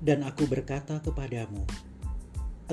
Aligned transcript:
Dan 0.00 0.24
aku 0.24 0.48
berkata 0.48 0.96
kepadamu, 1.04 1.60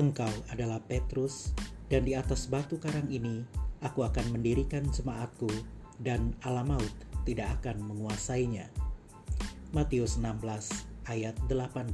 Engkau 0.00 0.32
adalah 0.48 0.80
Petrus, 0.80 1.52
dan 1.92 2.08
di 2.08 2.16
atas 2.16 2.48
batu 2.48 2.80
karang 2.80 3.04
ini 3.12 3.44
aku 3.84 4.00
akan 4.00 4.32
mendirikan 4.32 4.88
jemaatku, 4.88 5.52
dan 6.00 6.32
alam 6.40 6.72
maut 6.72 6.94
tidak 7.28 7.60
akan 7.60 7.84
menguasainya. 7.84 8.72
Matius 9.76 10.16
16 10.16 10.40
ayat 11.12 11.36
18 11.52 11.92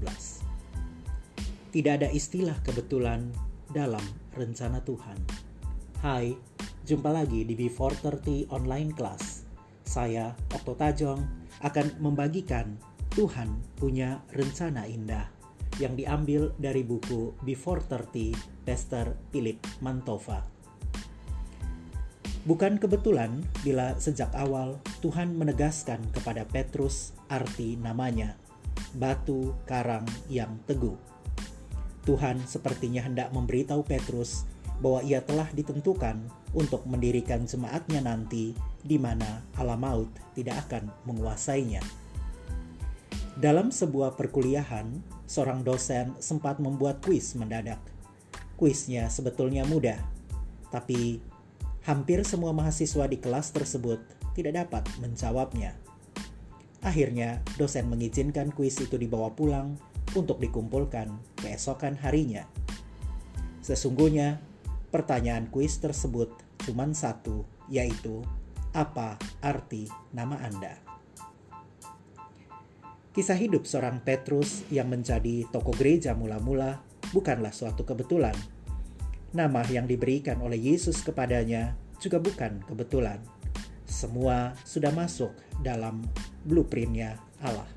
Tidak 1.74 1.92
ada 1.98 2.06
istilah 2.14 2.54
kebetulan 2.62 3.34
dalam 3.74 4.06
rencana 4.38 4.78
Tuhan. 4.86 5.18
Hai, 5.98 6.38
jumpa 6.86 7.10
lagi 7.10 7.42
di 7.42 7.58
B430 7.58 8.54
Online 8.54 8.94
Class. 8.94 9.42
Saya, 9.82 10.30
Okto 10.54 10.78
Tajong, 10.78 11.26
akan 11.66 11.98
membagikan 11.98 12.78
Tuhan 13.14 13.78
punya 13.78 14.26
rencana 14.34 14.90
indah 14.90 15.30
yang 15.78 15.94
diambil 15.94 16.50
dari 16.58 16.82
buku 16.82 17.30
Before 17.46 17.78
30 17.78 18.66
Pastor 18.66 19.14
Philip 19.30 19.62
Mantova. 19.78 20.42
Bukan 22.42 22.82
kebetulan 22.82 23.38
bila 23.62 23.94
sejak 24.02 24.34
awal 24.34 24.82
Tuhan 24.98 25.30
menegaskan 25.38 26.02
kepada 26.10 26.42
Petrus 26.42 27.14
arti 27.30 27.78
namanya, 27.78 28.34
batu 28.98 29.54
karang 29.62 30.04
yang 30.26 30.58
teguh. 30.66 30.98
Tuhan 32.02 32.42
sepertinya 32.50 33.06
hendak 33.06 33.30
memberitahu 33.30 33.86
Petrus 33.86 34.42
bahwa 34.82 35.06
ia 35.06 35.22
telah 35.22 35.46
ditentukan 35.54 36.18
untuk 36.50 36.82
mendirikan 36.90 37.46
jemaatnya 37.46 38.02
nanti 38.02 38.58
di 38.82 38.98
mana 38.98 39.46
alam 39.54 39.78
maut 39.78 40.10
tidak 40.34 40.66
akan 40.66 40.90
menguasainya. 41.06 42.03
Dalam 43.34 43.74
sebuah 43.74 44.14
perkuliahan, 44.14 45.02
seorang 45.26 45.66
dosen 45.66 46.14
sempat 46.22 46.62
membuat 46.62 47.02
kuis 47.02 47.34
mendadak. 47.34 47.82
Kuisnya 48.54 49.10
sebetulnya 49.10 49.66
mudah, 49.66 49.98
tapi 50.70 51.18
hampir 51.82 52.22
semua 52.22 52.54
mahasiswa 52.54 53.10
di 53.10 53.18
kelas 53.18 53.50
tersebut 53.50 53.98
tidak 54.38 54.62
dapat 54.62 54.86
menjawabnya. 55.02 55.74
Akhirnya, 56.78 57.42
dosen 57.58 57.90
mengizinkan 57.90 58.54
kuis 58.54 58.78
itu 58.78 58.94
dibawa 58.94 59.34
pulang 59.34 59.74
untuk 60.14 60.38
dikumpulkan 60.38 61.10
keesokan 61.42 61.98
harinya. 61.98 62.46
Sesungguhnya, 63.66 64.38
pertanyaan 64.94 65.50
kuis 65.50 65.82
tersebut 65.82 66.30
cuma 66.62 66.86
satu, 66.94 67.42
yaitu 67.66 68.22
apa 68.70 69.18
arti 69.42 69.90
nama 70.14 70.38
Anda? 70.38 70.83
Kisah 73.14 73.38
hidup 73.38 73.62
seorang 73.62 74.02
Petrus 74.02 74.66
yang 74.74 74.90
menjadi 74.90 75.46
tokoh 75.54 75.70
gereja 75.78 76.18
mula-mula 76.18 76.82
bukanlah 77.14 77.54
suatu 77.54 77.86
kebetulan. 77.86 78.34
Nama 79.30 79.62
yang 79.70 79.86
diberikan 79.86 80.42
oleh 80.42 80.58
Yesus 80.58 80.98
kepadanya 80.98 81.78
juga 82.02 82.18
bukan 82.18 82.66
kebetulan. 82.66 83.22
Semua 83.86 84.58
sudah 84.66 84.90
masuk 84.90 85.30
dalam 85.62 86.02
blueprintnya 86.42 87.14
Allah. 87.38 87.70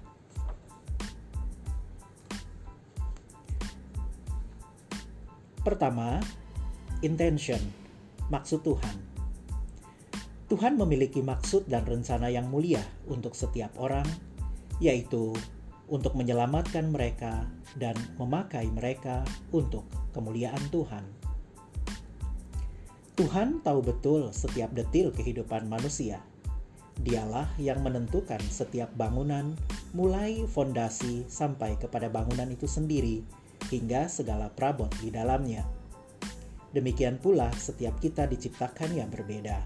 Pertama, 5.61 6.17
intention, 7.05 7.61
maksud 8.33 8.65
Tuhan. 8.65 8.97
Tuhan 10.49 10.81
memiliki 10.81 11.21
maksud 11.21 11.69
dan 11.69 11.85
rencana 11.85 12.33
yang 12.33 12.49
mulia 12.49 12.81
untuk 13.05 13.37
setiap 13.37 13.77
orang 13.77 14.26
yaitu 14.77 15.33
untuk 15.87 16.13
menyelamatkan 16.19 16.91
mereka 16.91 17.47
dan 17.79 17.95
memakai 18.19 18.67
mereka 18.67 19.23
untuk 19.55 19.87
kemuliaan 20.11 20.61
Tuhan. 20.69 21.03
Tuhan 23.17 23.65
tahu 23.65 23.81
betul 23.81 24.29
setiap 24.29 24.69
detil 24.77 25.09
kehidupan 25.09 25.65
manusia. 25.65 26.21
Dialah 27.01 27.49
yang 27.57 27.81
menentukan 27.81 28.41
setiap 28.45 28.93
bangunan, 28.93 29.57
mulai 29.93 30.45
fondasi 30.45 31.25
sampai 31.25 31.77
kepada 31.81 32.09
bangunan 32.13 32.45
itu 32.49 32.69
sendiri, 32.69 33.25
hingga 33.73 34.05
segala 34.05 34.53
perabot 34.53 34.89
di 35.01 35.09
dalamnya. 35.09 35.65
Demikian 36.73 37.17
pula, 37.17 37.49
setiap 37.57 37.97
kita 37.97 38.29
diciptakan 38.29 38.93
yang 38.93 39.09
berbeda. 39.09 39.65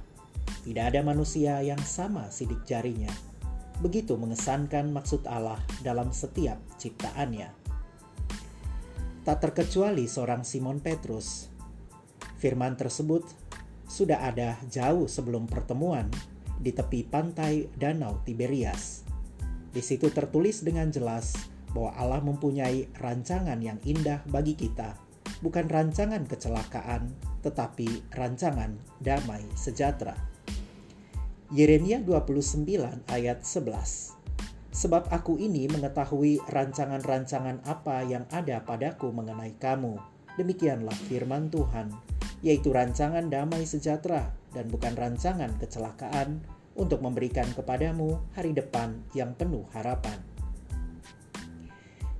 Tidak 0.63 0.85
ada 0.87 1.01
manusia 1.03 1.59
yang 1.59 1.79
sama 1.83 2.31
sidik 2.31 2.63
jarinya, 2.63 3.11
begitu 3.81 4.13
mengesankan 4.15 4.93
maksud 4.93 5.25
Allah 5.25 5.57
dalam 5.81 6.13
setiap 6.13 6.61
ciptaannya. 6.77 7.49
Tak 9.21 9.37
terkecuali 9.37 10.05
seorang 10.05 10.45
Simon 10.45 10.81
Petrus. 10.81 11.49
Firman 12.37 12.77
tersebut 12.77 13.25
sudah 13.85 14.23
ada 14.25 14.57
jauh 14.69 15.05
sebelum 15.05 15.45
pertemuan 15.45 16.09
di 16.61 16.73
tepi 16.73 17.05
pantai 17.05 17.69
Danau 17.73 18.21
Tiberias. 18.21 19.05
Di 19.73 19.81
situ 19.81 20.09
tertulis 20.13 20.61
dengan 20.61 20.89
jelas 20.93 21.33
bahwa 21.73 21.91
Allah 21.97 22.21
mempunyai 22.21 22.89
rancangan 22.97 23.57
yang 23.61 23.77
indah 23.85 24.21
bagi 24.29 24.53
kita, 24.53 24.97
bukan 25.41 25.65
rancangan 25.69 26.25
kecelakaan, 26.27 27.13
tetapi 27.41 28.13
rancangan 28.13 28.77
damai 29.01 29.41
sejahtera. 29.57 30.13
Yeremia 31.51 31.99
29 31.99 32.63
ayat 33.11 33.43
11. 33.43 34.15
Sebab 34.71 35.11
aku 35.11 35.35
ini 35.35 35.67
mengetahui 35.67 36.39
rancangan-rancangan 36.47 37.67
apa 37.67 38.07
yang 38.07 38.23
ada 38.31 38.63
padaku 38.63 39.11
mengenai 39.11 39.59
kamu. 39.59 39.99
Demikianlah 40.39 40.95
firman 41.11 41.51
Tuhan, 41.51 41.91
yaitu 42.39 42.71
rancangan 42.71 43.27
damai 43.27 43.67
sejahtera 43.67 44.31
dan 44.55 44.71
bukan 44.71 44.95
rancangan 44.95 45.51
kecelakaan 45.59 46.39
untuk 46.79 47.03
memberikan 47.03 47.51
kepadamu 47.51 48.15
hari 48.31 48.55
depan 48.55 49.03
yang 49.11 49.35
penuh 49.35 49.67
harapan. 49.75 50.23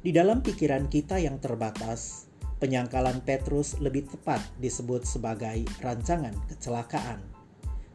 Di 0.04 0.12
dalam 0.12 0.44
pikiran 0.44 0.92
kita 0.92 1.24
yang 1.24 1.40
terbatas, 1.40 2.28
penyangkalan 2.60 3.24
Petrus 3.24 3.80
lebih 3.80 4.12
tepat 4.12 4.44
disebut 4.60 5.08
sebagai 5.08 5.64
rancangan 5.80 6.36
kecelakaan 6.52 7.31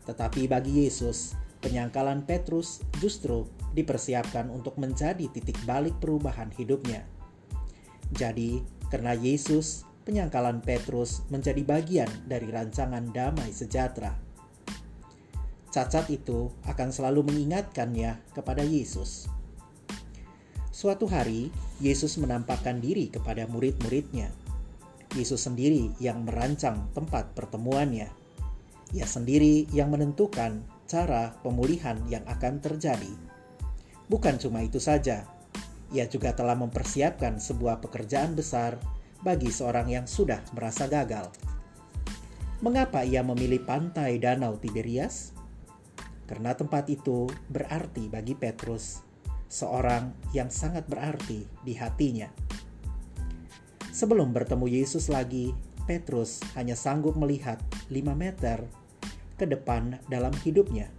tetapi 0.06 0.46
bagi 0.46 0.86
Yesus, 0.86 1.34
penyangkalan 1.58 2.22
Petrus 2.22 2.78
justru 3.02 3.50
dipersiapkan 3.74 4.48
untuk 4.54 4.78
menjadi 4.78 5.26
titik 5.26 5.58
balik 5.66 5.98
perubahan 5.98 6.48
hidupnya. 6.54 7.02
Jadi, 8.14 8.62
karena 8.86 9.18
Yesus, 9.18 9.82
penyangkalan 10.06 10.62
Petrus 10.62 11.26
menjadi 11.28 11.60
bagian 11.66 12.08
dari 12.30 12.46
rancangan 12.46 13.10
damai 13.10 13.50
sejahtera. 13.50 14.14
Cacat 15.74 16.06
itu 16.08 16.54
akan 16.64 16.88
selalu 16.94 17.26
mengingatkannya 17.26 18.32
kepada 18.32 18.62
Yesus. 18.62 19.26
Suatu 20.70 21.10
hari, 21.10 21.50
Yesus 21.82 22.16
menampakkan 22.16 22.78
diri 22.78 23.10
kepada 23.10 23.44
murid-muridnya. 23.50 24.30
Yesus 25.18 25.44
sendiri 25.44 25.90
yang 25.98 26.24
merancang 26.24 26.88
tempat 26.94 27.32
pertemuannya 27.34 28.25
ia 28.94 29.06
sendiri 29.08 29.66
yang 29.74 29.90
menentukan 29.90 30.62
cara 30.86 31.34
pemulihan 31.42 31.98
yang 32.06 32.22
akan 32.30 32.62
terjadi. 32.62 33.10
Bukan 34.06 34.38
cuma 34.38 34.62
itu 34.62 34.78
saja, 34.78 35.26
ia 35.90 36.06
juga 36.06 36.34
telah 36.34 36.54
mempersiapkan 36.54 37.38
sebuah 37.42 37.82
pekerjaan 37.82 38.38
besar 38.38 38.78
bagi 39.22 39.50
seorang 39.50 39.90
yang 39.90 40.06
sudah 40.06 40.38
merasa 40.54 40.86
gagal. 40.86 41.30
Mengapa 42.62 43.02
ia 43.02 43.20
memilih 43.26 43.66
pantai 43.66 44.16
Danau 44.22 44.56
Tiberias? 44.56 45.34
Karena 46.26 46.54
tempat 46.54 46.90
itu 46.90 47.30
berarti 47.50 48.10
bagi 48.10 48.34
Petrus, 48.34 49.02
seorang 49.46 50.10
yang 50.34 50.50
sangat 50.50 50.86
berarti 50.90 51.46
di 51.62 51.74
hatinya. 51.78 52.26
Sebelum 53.94 54.34
bertemu 54.34 54.66
Yesus 54.68 55.06
lagi, 55.06 55.54
Petrus 55.86 56.42
hanya 56.58 56.74
sanggup 56.74 57.14
melihat 57.14 57.62
5 57.88 58.12
meter 58.12 58.66
ke 59.38 59.46
depan 59.46 60.02
dalam 60.10 60.34
hidupnya. 60.42 60.90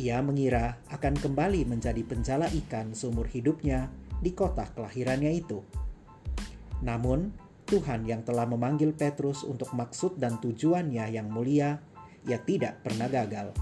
Ia 0.00 0.24
mengira 0.24 0.80
akan 0.88 1.14
kembali 1.18 1.68
menjadi 1.68 2.00
penjala 2.06 2.48
ikan 2.64 2.96
seumur 2.96 3.28
hidupnya 3.28 3.92
di 4.18 4.32
kota 4.32 4.66
kelahirannya 4.72 5.32
itu. 5.36 5.60
Namun, 6.82 7.34
Tuhan 7.68 8.08
yang 8.08 8.24
telah 8.24 8.48
memanggil 8.48 8.96
Petrus 8.96 9.44
untuk 9.44 9.74
maksud 9.76 10.16
dan 10.16 10.40
tujuannya 10.40 11.04
yang 11.12 11.28
mulia, 11.28 11.82
ia 12.24 12.38
tidak 12.40 12.80
pernah 12.80 13.10
gagal. 13.10 13.52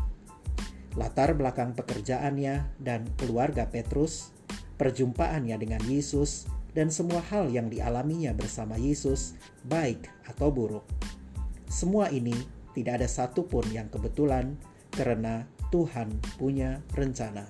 Latar 0.95 1.35
belakang 1.35 1.75
pekerjaannya 1.75 2.79
dan 2.81 3.05
keluarga 3.19 3.67
Petrus, 3.67 4.31
perjumpaannya 4.79 5.57
dengan 5.59 5.83
Yesus, 5.85 6.47
dan 6.77 6.93
semua 6.93 7.25
hal 7.33 7.49
yang 7.49 7.73
dialaminya 7.73 8.37
bersama 8.37 8.77
Yesus, 8.77 9.33
baik 9.65 10.13
atau 10.29 10.53
buruk. 10.53 10.85
Semua 11.73 12.13
ini 12.13 12.37
tidak 12.77 13.01
ada 13.01 13.09
satupun 13.09 13.65
yang 13.73 13.89
kebetulan 13.89 14.61
karena 14.93 15.49
Tuhan 15.73 16.13
punya 16.37 16.85
rencana. 16.93 17.49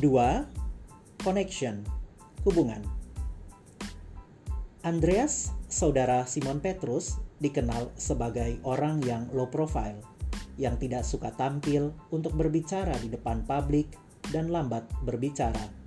Dua, 0.00 0.48
connection, 1.20 1.84
hubungan. 2.48 2.80
Andreas, 4.80 5.52
saudara 5.68 6.24
Simon 6.24 6.64
Petrus, 6.64 7.20
dikenal 7.36 7.92
sebagai 8.00 8.56
orang 8.64 9.04
yang 9.04 9.28
low 9.36 9.52
profile, 9.52 10.00
yang 10.56 10.80
tidak 10.80 11.04
suka 11.04 11.36
tampil 11.36 11.92
untuk 12.08 12.32
berbicara 12.32 12.96
di 12.96 13.12
depan 13.12 13.44
publik 13.44 13.92
dan 14.30 14.50
lambat 14.50 14.86
berbicara. 15.02 15.80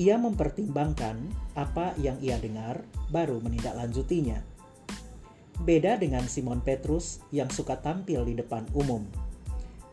Ia 0.00 0.16
mempertimbangkan 0.16 1.16
apa 1.52 1.92
yang 2.00 2.16
ia 2.24 2.40
dengar, 2.40 2.80
baru 3.12 3.38
menindaklanjutinya. 3.44 4.40
Beda 5.62 6.00
dengan 6.00 6.26
Simon 6.26 6.64
Petrus 6.64 7.20
yang 7.30 7.52
suka 7.52 7.78
tampil 7.78 8.24
di 8.24 8.34
depan 8.34 8.66
umum. 8.72 9.04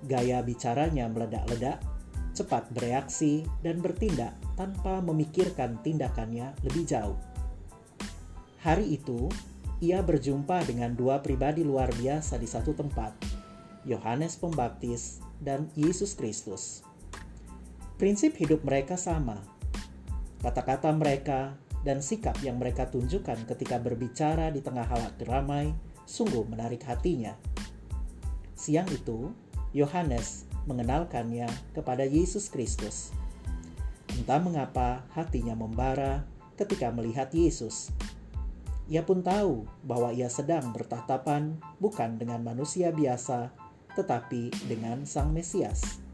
Gaya 0.08 0.40
bicaranya 0.40 1.12
meledak-ledak, 1.12 1.84
cepat 2.32 2.72
bereaksi, 2.72 3.44
dan 3.60 3.84
bertindak 3.84 4.34
tanpa 4.56 5.04
memikirkan 5.04 5.78
tindakannya 5.84 6.56
lebih 6.64 6.88
jauh. 6.88 7.20
Hari 8.64 8.96
itu, 8.96 9.28
ia 9.84 10.00
berjumpa 10.00 10.64
dengan 10.68 10.96
dua 10.96 11.20
pribadi 11.20 11.64
luar 11.64 11.92
biasa 11.96 12.40
di 12.40 12.48
satu 12.48 12.72
tempat, 12.72 13.16
Yohanes 13.88 14.36
Pembaptis 14.40 15.24
dan 15.40 15.72
Yesus 15.76 16.16
Kristus. 16.16 16.89
Prinsip 18.00 18.40
hidup 18.40 18.64
mereka 18.64 18.96
sama. 18.96 19.44
Kata-kata 20.40 20.88
mereka 20.96 21.60
dan 21.84 22.00
sikap 22.00 22.40
yang 22.40 22.56
mereka 22.56 22.88
tunjukkan 22.88 23.44
ketika 23.44 23.76
berbicara 23.76 24.56
di 24.56 24.64
tengah 24.64 24.88
halayak 24.88 25.20
ramai 25.28 25.76
sungguh 26.08 26.48
menarik 26.48 26.80
hatinya. 26.88 27.36
Siang 28.56 28.88
itu, 28.96 29.36
Yohanes 29.76 30.48
mengenalkannya 30.64 31.52
kepada 31.76 32.08
Yesus 32.08 32.48
Kristus. 32.48 33.12
Entah 34.16 34.40
mengapa 34.40 35.04
hatinya 35.12 35.60
membara 35.60 36.24
ketika 36.56 36.96
melihat 36.96 37.28
Yesus. 37.36 37.92
Ia 38.88 39.04
pun 39.04 39.28
tahu 39.28 39.68
bahwa 39.84 40.16
ia 40.16 40.32
sedang 40.32 40.72
bertatapan 40.72 41.60
bukan 41.84 42.16
dengan 42.16 42.40
manusia 42.48 42.96
biasa, 42.96 43.52
tetapi 44.00 44.56
dengan 44.72 45.04
Sang 45.04 45.36
Mesias. 45.36 46.09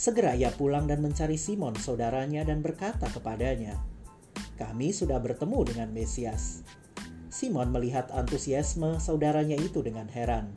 Segera 0.00 0.32
ia 0.32 0.48
pulang 0.48 0.88
dan 0.88 1.04
mencari 1.04 1.36
Simon, 1.36 1.76
saudaranya, 1.76 2.40
dan 2.40 2.64
berkata 2.64 3.04
kepadanya, 3.12 3.76
"Kami 4.56 4.96
sudah 4.96 5.20
bertemu 5.20 5.60
dengan 5.68 5.92
Mesias." 5.92 6.64
Simon 7.28 7.68
melihat 7.68 8.08
antusiasme 8.08 8.96
saudaranya 8.96 9.60
itu 9.60 9.84
dengan 9.84 10.08
heran. 10.08 10.56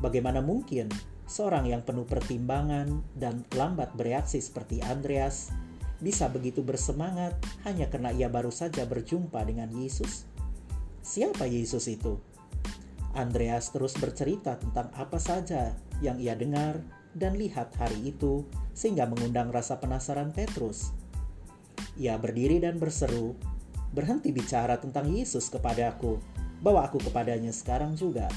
Bagaimana 0.00 0.40
mungkin 0.40 0.88
seorang 1.28 1.68
yang 1.68 1.84
penuh 1.84 2.08
pertimbangan 2.08 3.04
dan 3.12 3.44
lambat 3.52 3.92
bereaksi 3.92 4.40
seperti 4.40 4.80
Andreas 4.80 5.52
bisa 6.00 6.32
begitu 6.32 6.64
bersemangat 6.64 7.36
hanya 7.68 7.92
karena 7.92 8.08
ia 8.08 8.32
baru 8.32 8.48
saja 8.48 8.88
berjumpa 8.88 9.44
dengan 9.44 9.68
Yesus? 9.68 10.24
Siapa 11.04 11.44
Yesus 11.44 11.92
itu? 11.92 12.16
Andreas 13.12 13.68
terus 13.68 13.92
bercerita 14.00 14.56
tentang 14.56 14.88
apa 14.96 15.20
saja 15.20 15.76
yang 16.00 16.16
ia 16.16 16.32
dengar 16.32 17.01
dan 17.12 17.36
lihat 17.36 17.76
hari 17.76 18.12
itu 18.12 18.44
sehingga 18.72 19.04
mengundang 19.04 19.52
rasa 19.52 19.76
penasaran 19.78 20.32
Petrus. 20.32 20.92
Ia 22.00 22.16
berdiri 22.16 22.60
dan 22.60 22.80
berseru, 22.80 23.36
"Berhenti 23.92 24.32
bicara 24.32 24.80
tentang 24.80 25.12
Yesus 25.12 25.52
kepadaku, 25.52 26.16
bawa 26.64 26.88
aku 26.88 26.96
kepadanya 27.00 27.52
sekarang 27.52 27.92
juga." 27.92 28.28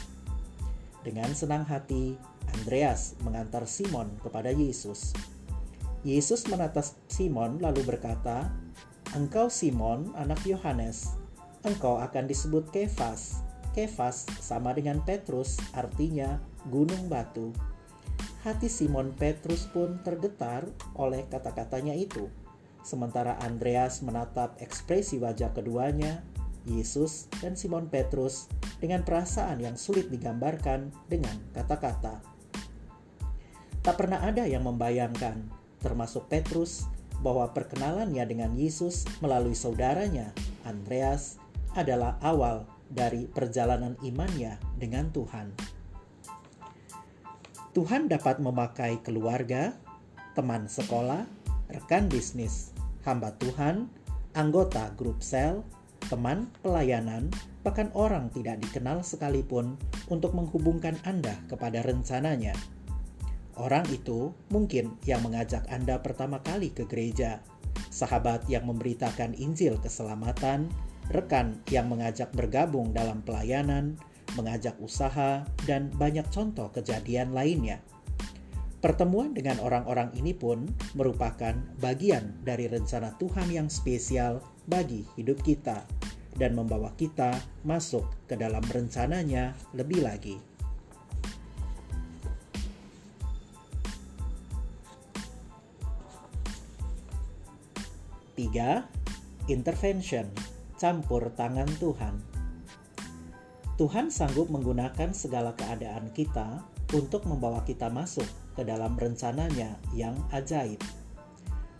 Dengan 1.05 1.31
senang 1.37 1.63
hati, 1.63 2.17
Andreas 2.51 3.15
mengantar 3.21 3.63
Simon 3.69 4.09
kepada 4.19 4.51
Yesus. 4.51 5.15
Yesus 6.05 6.45
menatap 6.51 6.85
Simon 7.09 7.61
lalu 7.61 7.81
berkata, 7.85 8.51
"Engkau 9.13 9.49
Simon, 9.49 10.13
anak 10.19 10.41
Yohanes, 10.43 11.15
engkau 11.65 11.97
akan 12.01 12.25
disebut 12.29 12.69
Kefas." 12.69 13.41
Kefas 13.75 14.23
sama 14.39 14.71
dengan 14.71 15.03
Petrus, 15.03 15.59
artinya 15.75 16.39
gunung 16.71 17.11
batu. 17.11 17.51
Hati 18.45 18.69
Simon 18.69 19.09
Petrus 19.17 19.65
pun 19.65 19.97
tergetar 20.05 20.69
oleh 20.93 21.25
kata-katanya 21.25 21.97
itu. 21.97 22.29
Sementara 22.85 23.41
Andreas 23.41 24.05
menatap 24.05 24.61
ekspresi 24.61 25.17
wajah 25.17 25.49
keduanya, 25.57 26.21
Yesus 26.69 27.25
dan 27.41 27.57
Simon 27.57 27.89
Petrus 27.89 28.45
dengan 28.77 29.01
perasaan 29.01 29.65
yang 29.65 29.73
sulit 29.81 30.13
digambarkan 30.13 30.93
dengan 31.09 31.33
kata-kata. 31.57 32.21
Tak 33.81 33.95
pernah 33.97 34.21
ada 34.21 34.45
yang 34.45 34.61
membayangkan, 34.61 35.49
termasuk 35.81 36.29
Petrus, 36.29 36.85
bahwa 37.25 37.49
perkenalannya 37.49 38.21
dengan 38.29 38.53
Yesus 38.53 39.09
melalui 39.25 39.57
saudaranya, 39.57 40.37
Andreas, 40.69 41.41
adalah 41.73 42.21
awal 42.21 42.69
dari 42.93 43.25
perjalanan 43.25 43.97
imannya 44.05 44.61
dengan 44.77 45.09
Tuhan. 45.09 45.74
Tuhan 47.75 48.07
dapat 48.07 48.39
memakai 48.39 49.03
keluarga, 49.03 49.75
teman 50.31 50.63
sekolah, 50.63 51.27
rekan 51.67 52.07
bisnis, 52.07 52.71
hamba 53.03 53.35
Tuhan, 53.35 53.91
anggota 54.31 54.95
grup 54.95 55.19
sel, 55.19 55.59
teman 56.07 56.47
pelayanan, 56.63 57.27
bahkan 57.67 57.91
orang 57.91 58.31
tidak 58.31 58.63
dikenal 58.63 59.03
sekalipun 59.03 59.75
untuk 60.07 60.31
menghubungkan 60.31 60.95
Anda 61.03 61.35
kepada 61.51 61.83
rencananya. 61.83 62.55
Orang 63.59 63.83
itu 63.91 64.31
mungkin 64.47 64.95
yang 65.03 65.27
mengajak 65.27 65.67
Anda 65.67 65.99
pertama 65.99 66.39
kali 66.39 66.71
ke 66.71 66.87
gereja, 66.87 67.43
sahabat 67.91 68.47
yang 68.47 68.71
memberitakan 68.71 69.35
Injil 69.35 69.75
keselamatan, 69.83 70.71
rekan 71.11 71.59
yang 71.67 71.91
mengajak 71.91 72.31
bergabung 72.31 72.95
dalam 72.95 73.19
pelayanan, 73.19 73.99
mengajak 74.35 74.75
usaha, 74.83 75.47
dan 75.65 75.89
banyak 75.95 76.27
contoh 76.29 76.69
kejadian 76.71 77.31
lainnya. 77.31 77.79
Pertemuan 78.85 79.33
dengan 79.33 79.57
orang-orang 79.65 80.13
ini 80.13 80.37
pun 80.37 80.69
merupakan 80.93 81.57
bagian 81.81 82.37
dari 82.45 82.69
rencana 82.69 83.17
Tuhan 83.17 83.49
yang 83.49 83.65
spesial 83.65 84.45
bagi 84.69 85.01
hidup 85.17 85.41
kita 85.41 85.81
dan 86.37 86.53
membawa 86.53 86.93
kita 86.93 87.33
masuk 87.65 88.05
ke 88.29 88.37
dalam 88.37 88.61
rencananya 88.61 89.57
lebih 89.73 90.05
lagi. 90.05 90.37
Tiga, 98.35 98.83
intervention, 99.47 100.27
campur 100.75 101.31
tangan 101.33 101.71
Tuhan. 101.79 102.34
Tuhan 103.75 104.07
sanggup 104.07 104.47
menggunakan 104.47 105.11
segala 105.11 105.51
keadaan 105.51 106.07
kita 106.15 106.63
untuk 106.95 107.27
membawa 107.27 107.59
kita 107.67 107.91
masuk 107.91 108.23
ke 108.55 108.63
dalam 108.63 108.95
rencananya 108.95 109.75
yang 109.91 110.15
ajaib. 110.31 110.79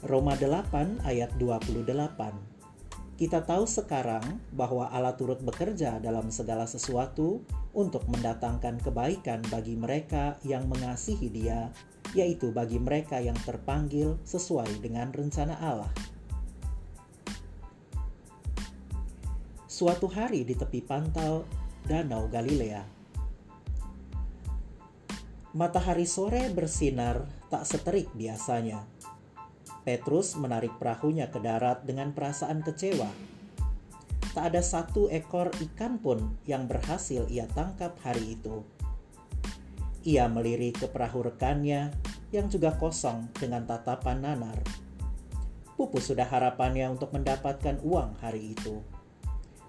Roma 0.03 0.35
8 0.35 1.07
ayat 1.07 1.31
28 1.39 1.87
Kita 3.15 3.47
tahu 3.47 3.63
sekarang 3.63 4.43
bahwa 4.51 4.91
Allah 4.91 5.15
turut 5.15 5.39
bekerja 5.39 6.03
dalam 6.03 6.27
segala 6.35 6.67
sesuatu 6.67 7.47
untuk 7.71 8.03
mendatangkan 8.11 8.75
kebaikan 8.83 9.39
bagi 9.47 9.79
mereka 9.79 10.35
yang 10.43 10.67
mengasihi 10.67 11.31
dia, 11.31 11.71
yaitu 12.11 12.51
bagi 12.51 12.75
mereka 12.75 13.23
yang 13.23 13.39
terpanggil 13.47 14.19
sesuai 14.27 14.83
dengan 14.83 15.15
rencana 15.15 15.55
Allah. 15.63 15.95
Suatu 19.63 20.11
hari 20.11 20.43
di 20.43 20.59
tepi 20.59 20.83
pantai 20.83 21.63
Danau 21.85 22.25
Galilea. 22.25 22.81
Matahari 25.53 26.09
sore 26.09 26.49
bersinar 26.49 27.29
tak 27.53 27.61
seterik 27.61 28.09
biasanya. 28.17 28.89
Petrus 29.85 30.33
menarik 30.33 30.73
perahunya 30.81 31.29
ke 31.29 31.37
darat 31.37 31.85
dengan 31.85 32.09
perasaan 32.09 32.65
kecewa. 32.65 33.05
Tak 34.33 34.49
ada 34.49 34.65
satu 34.65 35.13
ekor 35.13 35.53
ikan 35.61 36.01
pun 36.01 36.33
yang 36.49 36.65
berhasil 36.65 37.29
ia 37.29 37.45
tangkap 37.53 37.93
hari 38.01 38.33
itu. 38.33 38.65
Ia 40.09 40.25
melirik 40.25 40.81
ke 40.81 40.87
perahu 40.89 41.29
rekannya 41.29 41.93
yang 42.33 42.49
juga 42.49 42.73
kosong 42.81 43.29
dengan 43.37 43.69
tatapan 43.69 44.25
nanar. 44.25 44.57
Pupus 45.77 46.09
sudah 46.09 46.25
harapannya 46.25 46.89
untuk 46.89 47.13
mendapatkan 47.13 47.77
uang 47.85 48.17
hari 48.25 48.57
itu 48.57 48.81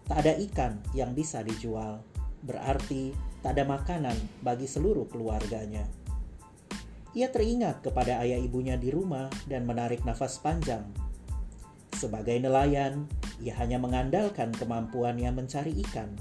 Tak 0.07 0.23
ada 0.23 0.39
ikan 0.39 0.79
yang 0.95 1.13
bisa 1.19 1.43
dijual, 1.43 1.99
berarti 2.47 3.11
tak 3.43 3.59
ada 3.59 3.67
makanan 3.67 4.15
bagi 4.43 4.71
seluruh 4.71 5.11
keluarganya. 5.11 5.83
Ia 7.17 7.33
teringat 7.33 7.83
kepada 7.83 8.23
ayah 8.23 8.39
ibunya 8.39 8.79
di 8.79 8.95
rumah 8.95 9.27
dan 9.51 9.67
menarik 9.67 10.05
nafas 10.07 10.39
panjang. 10.39 10.85
Sebagai 11.97 12.37
nelayan, 12.39 13.09
ia 13.41 13.57
hanya 13.57 13.81
mengandalkan 13.81 14.53
kemampuannya 14.53 15.33
mencari 15.33 15.73
ikan. 15.87 16.13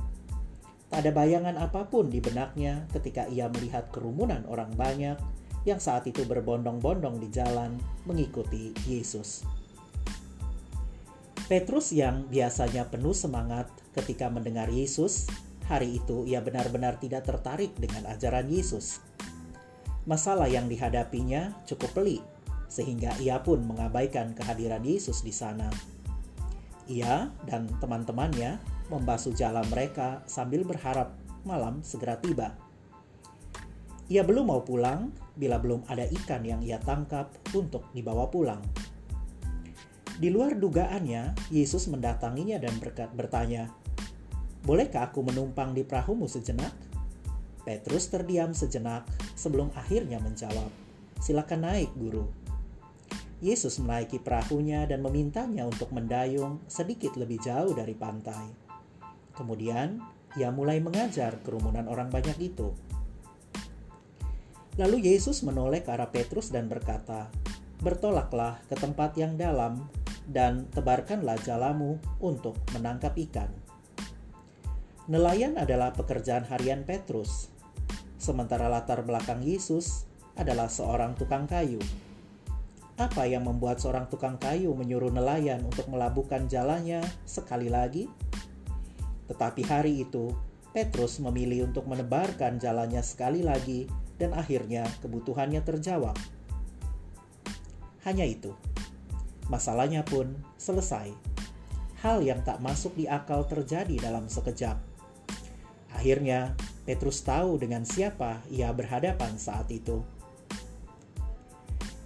Tak 0.87 1.03
ada 1.03 1.11
bayangan 1.11 1.59
apa 1.59 1.85
pun 1.91 2.07
di 2.07 2.23
benaknya 2.23 2.87
ketika 2.95 3.27
ia 3.27 3.51
melihat 3.51 3.91
kerumunan 3.91 4.47
orang 4.47 4.71
banyak 4.71 5.19
yang 5.67 5.81
saat 5.81 6.07
itu 6.07 6.23
berbondong-bondong 6.23 7.19
di 7.19 7.27
jalan 7.33 7.75
mengikuti 8.07 8.71
Yesus. 8.87 9.43
Petrus 11.45 11.93
yang 11.93 12.25
biasanya 12.25 12.89
penuh 12.89 13.13
semangat 13.13 13.69
ketika 13.93 14.33
mendengar 14.33 14.65
Yesus, 14.65 15.29
hari 15.69 16.01
itu 16.01 16.25
ia 16.25 16.41
benar-benar 16.41 16.97
tidak 16.97 17.29
tertarik 17.29 17.77
dengan 17.77 18.09
ajaran 18.09 18.49
Yesus. 18.49 18.97
Masalah 20.09 20.49
yang 20.49 20.65
dihadapinya 20.65 21.53
cukup 21.69 21.93
pelik, 21.93 22.25
sehingga 22.65 23.13
ia 23.21 23.45
pun 23.45 23.61
mengabaikan 23.61 24.33
kehadiran 24.33 24.81
Yesus 24.81 25.21
di 25.21 25.29
sana. 25.29 25.69
Ia 26.89 27.29
dan 27.45 27.69
teman-temannya 27.77 28.57
membasuh 28.89 29.37
jalan 29.37 29.69
mereka 29.69 30.25
sambil 30.25 30.65
berharap 30.65 31.13
malam 31.45 31.85
segera 31.85 32.17
tiba. 32.17 32.57
Ia 34.09 34.25
belum 34.25 34.49
mau 34.49 34.65
pulang 34.65 35.13
bila 35.37 35.61
belum 35.61 35.85
ada 35.89 36.09
ikan 36.09 36.41
yang 36.41 36.65
ia 36.65 36.81
tangkap 36.81 37.29
untuk 37.53 37.85
dibawa 37.93 38.29
pulang. 38.33 38.61
Di 40.15 40.31
luar 40.31 40.55
dugaannya, 40.55 41.51
Yesus 41.51 41.91
mendatanginya 41.91 42.55
dan 42.55 42.79
berkat 42.79 43.11
bertanya, 43.11 43.67
Bolehkah 44.63 45.11
aku 45.11 45.19
menumpang 45.21 45.75
di 45.75 45.83
perahumu 45.83 46.31
sejenak? 46.31 46.71
Petrus 47.67 48.07
terdiam 48.07 48.55
sejenak 48.55 49.03
sebelum 49.35 49.75
akhirnya 49.75 50.23
menjawab, 50.23 50.71
Silakan 51.19 51.67
naik, 51.67 51.91
guru. 51.99 52.31
Yesus 53.43 53.75
menaiki 53.83 54.23
perahunya 54.23 54.87
dan 54.87 55.03
memintanya 55.03 55.67
untuk 55.67 55.91
mendayung 55.91 56.63
sedikit 56.71 57.19
lebih 57.19 57.43
jauh 57.43 57.75
dari 57.75 57.91
pantai. 57.91 58.47
Kemudian, 59.35 59.99
ia 60.39 60.47
mulai 60.47 60.79
mengajar 60.79 61.43
kerumunan 61.43 61.91
orang 61.91 62.07
banyak 62.07 62.39
itu. 62.39 62.71
Lalu 64.79 65.11
Yesus 65.11 65.43
menoleh 65.43 65.83
ke 65.83 65.91
arah 65.91 66.07
Petrus 66.07 66.55
dan 66.55 66.71
berkata, 66.71 67.27
"Bertolaklah 67.83 68.63
ke 68.71 68.79
tempat 68.79 69.19
yang 69.19 69.35
dalam 69.35 70.04
dan 70.29 70.67
tebarkanlah 70.73 71.37
jalamu 71.45 72.01
untuk 72.21 72.57
menangkap 72.73 73.13
ikan." 73.29 73.49
Nelayan 75.05 75.53
adalah 75.61 75.93
pekerjaan 75.93 76.49
harian 76.49 76.81
Petrus, 76.81 77.53
sementara 78.17 78.65
latar 78.65 79.05
belakang 79.05 79.45
Yesus 79.45 80.09
adalah 80.33 80.65
seorang 80.65 81.13
tukang 81.13 81.45
kayu. 81.45 81.77
Apa 82.95 83.27
yang 83.27 83.45
membuat 83.45 83.77
seorang 83.83 84.07
tukang 84.07 84.39
kayu 84.39 84.71
menyuruh 84.73 85.11
nelayan 85.11 85.61
untuk 85.61 85.91
melabuhkan 85.91 86.47
jalannya 86.47 87.03
sekali 87.27 87.67
lagi? 87.67 88.07
Tetapi 89.27 89.61
hari 89.67 90.07
itu, 90.07 90.31
Petrus 90.71 91.21
memilih 91.21 91.67
untuk 91.69 91.85
menebarkan 91.85 92.57
jalannya 92.57 93.03
sekali 93.05 93.45
lagi 93.45 93.85
dan 94.15 94.31
akhirnya 94.33 94.87
kebutuhannya 95.03 95.59
terjawab. 95.61 96.15
Hanya 98.07 98.25
itu, 98.25 98.55
masalahnya 99.51 100.05
pun 100.05 100.33
selesai. 100.57 101.13
Hal 102.01 102.21
yang 102.21 102.45
tak 102.45 102.61
masuk 102.61 102.93
di 102.93 103.09
akal 103.09 103.45
terjadi 103.49 103.97
dalam 103.97 104.29
sekejap. 104.29 104.77
Akhirnya, 105.95 106.53
Petrus 106.85 107.23
tahu 107.25 107.57
dengan 107.57 107.81
siapa 107.81 108.45
ia 108.51 108.69
berhadapan 108.69 109.39
saat 109.41 109.71
itu. 109.73 110.05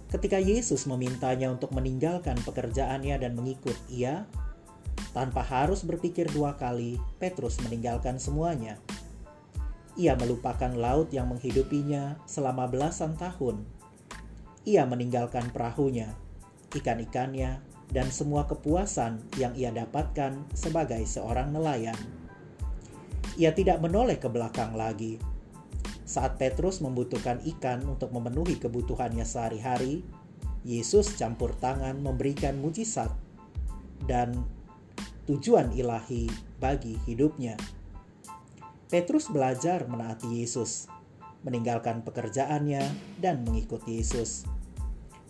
Ketika 0.08 0.40
Yesus 0.40 0.88
memintanya 0.90 1.52
untuk 1.52 1.70
meninggalkan 1.70 2.34
pekerjaannya 2.42 3.14
dan 3.20 3.36
mengikut 3.36 3.76
ia, 3.92 4.26
tanpa 5.12 5.44
harus 5.44 5.84
berpikir 5.86 6.30
dua 6.32 6.56
kali, 6.58 6.98
Petrus 7.20 7.60
meninggalkan 7.62 8.18
semuanya 8.18 8.80
ia 9.98 10.16
melupakan 10.16 10.72
laut 10.72 11.10
yang 11.10 11.28
menghidupinya 11.28 12.16
selama 12.24 12.64
belasan 12.70 13.20
tahun. 13.20 13.66
Ia 14.64 14.88
meninggalkan 14.88 15.52
perahunya, 15.52 16.14
ikan-ikannya, 16.74 17.62
dan 17.90 18.06
semua 18.14 18.46
kepuasan 18.46 19.18
yang 19.36 19.50
ia 19.58 19.74
dapatkan 19.74 20.46
sebagai 20.54 21.02
seorang 21.06 21.50
nelayan. 21.50 21.98
Ia 23.34 23.50
tidak 23.50 23.82
menoleh 23.82 24.18
ke 24.18 24.30
belakang 24.30 24.78
lagi. 24.78 25.18
Saat 26.06 26.38
Petrus 26.38 26.82
membutuhkan 26.82 27.38
ikan 27.56 27.86
untuk 27.86 28.10
memenuhi 28.10 28.58
kebutuhannya 28.58 29.22
sehari-hari, 29.22 30.02
Yesus 30.66 31.16
campur 31.16 31.56
tangan 31.56 31.98
memberikan 32.02 32.58
mujizat 32.58 33.10
dan 34.04 34.34
tujuan 35.30 35.72
ilahi 35.72 36.26
bagi 36.58 36.98
hidupnya. 37.06 37.54
Petrus 38.90 39.30
belajar 39.30 39.86
menaati 39.86 40.42
Yesus, 40.42 40.90
meninggalkan 41.46 42.02
pekerjaannya, 42.02 42.82
dan 43.22 43.46
mengikuti 43.46 44.02
Yesus. 44.02 44.44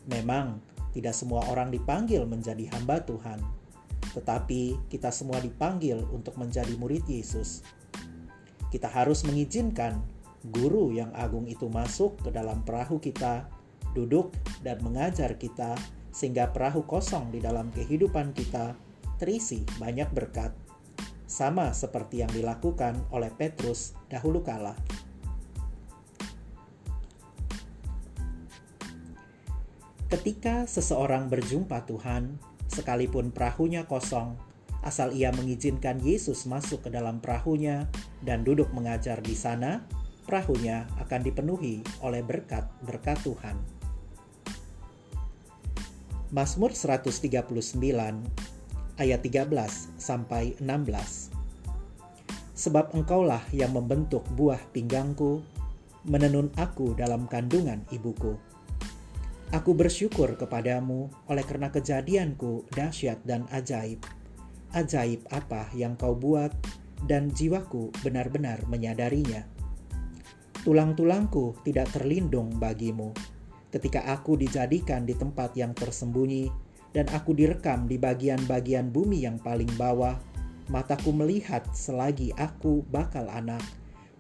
Memang, 0.09 0.65
tidak 0.91 1.15
semua 1.15 1.47
orang 1.51 1.71
dipanggil 1.71 2.27
menjadi 2.27 2.67
hamba 2.75 3.03
Tuhan, 3.03 3.39
tetapi 4.15 4.91
kita 4.91 5.15
semua 5.15 5.39
dipanggil 5.39 6.03
untuk 6.11 6.35
menjadi 6.37 6.75
murid 6.77 7.07
Yesus. 7.07 7.63
Kita 8.71 8.87
harus 8.87 9.27
mengizinkan 9.27 9.99
guru 10.47 10.95
yang 10.95 11.11
agung 11.13 11.47
itu 11.51 11.67
masuk 11.69 12.19
ke 12.23 12.31
dalam 12.33 12.63
perahu 12.63 13.03
kita, 13.03 13.47
duduk, 13.93 14.33
dan 14.63 14.79
mengajar 14.81 15.37
kita, 15.37 15.75
sehingga 16.11 16.51
perahu 16.51 16.87
kosong 16.87 17.31
di 17.31 17.39
dalam 17.39 17.71
kehidupan 17.71 18.35
kita 18.35 18.75
terisi 19.21 19.63
banyak 19.79 20.11
berkat 20.11 20.51
sama 21.31 21.71
seperti 21.71 22.27
yang 22.27 22.33
dilakukan 22.35 22.99
oleh 23.15 23.31
Petrus 23.31 23.95
dahulu 24.11 24.43
kala. 24.43 24.75
Ketika 30.11 30.67
seseorang 30.67 31.31
berjumpa 31.31 31.87
Tuhan, 31.87 32.35
sekalipun 32.67 33.31
perahunya 33.31 33.87
kosong, 33.87 34.35
asal 34.83 35.15
ia 35.15 35.31
mengizinkan 35.31 36.03
Yesus 36.03 36.51
masuk 36.51 36.83
ke 36.83 36.91
dalam 36.91 37.23
perahunya 37.23 37.87
dan 38.27 38.43
duduk 38.43 38.75
mengajar 38.75 39.23
di 39.23 39.39
sana, 39.39 39.87
perahunya 40.27 40.91
akan 40.99 41.21
dipenuhi 41.23 41.87
oleh 42.03 42.27
berkat-berkat 42.27 43.23
Tuhan. 43.23 43.55
Mazmur 46.35 46.75
139 46.75 47.47
ayat 48.99 49.21
13 49.23 49.47
sampai 49.95 50.59
16. 50.59 51.31
Sebab 52.59 52.99
engkaulah 52.99 53.47
yang 53.55 53.79
membentuk 53.79 54.27
buah 54.35 54.59
pinggangku, 54.75 55.47
menenun 56.03 56.51
aku 56.59 56.99
dalam 56.99 57.31
kandungan 57.31 57.87
ibuku. 57.95 58.35
Aku 59.51 59.75
bersyukur 59.75 60.39
kepadamu 60.39 61.11
oleh 61.27 61.43
karena 61.43 61.75
kejadianku 61.75 62.71
dahsyat 62.71 63.19
dan 63.27 63.51
ajaib. 63.51 63.99
Ajaib 64.71 65.27
apa 65.35 65.67
yang 65.75 65.99
kau 65.99 66.15
buat 66.15 66.55
dan 67.11 67.35
jiwaku 67.35 67.91
benar-benar 68.07 68.63
menyadarinya. 68.71 69.43
Tulang-tulangku 70.63 71.67
tidak 71.67 71.91
terlindung 71.91 72.55
bagimu 72.63 73.11
ketika 73.75 74.07
aku 74.15 74.39
dijadikan 74.39 75.03
di 75.03 75.19
tempat 75.19 75.59
yang 75.59 75.75
tersembunyi 75.75 76.47
dan 76.95 77.11
aku 77.11 77.35
direkam 77.35 77.91
di 77.91 77.99
bagian-bagian 77.99 78.95
bumi 78.95 79.27
yang 79.27 79.35
paling 79.43 79.71
bawah, 79.75 80.15
mataku 80.71 81.11
melihat 81.11 81.67
selagi 81.75 82.31
aku 82.39 82.87
bakal 82.95 83.27
anak, 83.27 83.63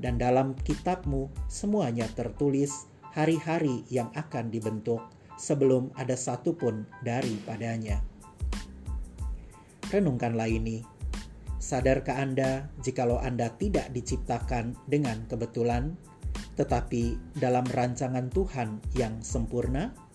dan 0.02 0.18
dalam 0.18 0.58
kitabmu 0.66 1.30
semuanya 1.46 2.10
tertulis 2.18 2.90
hari-hari 3.14 3.86
yang 3.90 4.10
akan 4.18 4.50
dibentuk 4.50 5.02
sebelum 5.40 5.88
ada 5.96 6.12
satu 6.12 6.52
pun 6.52 6.84
daripadanya. 7.00 8.04
Renungkanlah 9.88 10.52
ini. 10.52 10.84
Sadarkah 11.56 12.20
Anda 12.20 12.68
jikalau 12.84 13.16
Anda 13.16 13.48
tidak 13.56 13.88
diciptakan 13.96 14.76
dengan 14.84 15.24
kebetulan, 15.24 15.96
tetapi 16.60 17.16
dalam 17.40 17.64
rancangan 17.64 18.28
Tuhan 18.28 18.84
yang 18.92 19.24
sempurna? 19.24 20.09